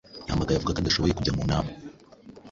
Yahamagaye 0.27 0.57
avuga 0.57 0.73
ko 0.75 0.79
adashobora 0.79 1.17
kujya 1.17 1.35
mu 1.37 1.43
nama. 1.51 1.71